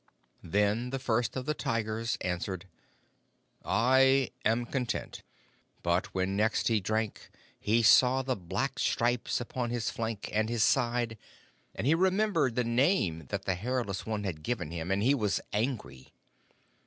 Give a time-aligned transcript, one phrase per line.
[0.41, 2.65] "Then the First of the Tigers answered,
[3.63, 5.21] 'I am content';
[5.83, 10.63] but when next he drank he saw the black stripes upon his flank and his
[10.63, 11.19] side,
[11.75, 15.39] and he remembered the name that the Hairless One had given him, and he was
[15.53, 16.11] angry.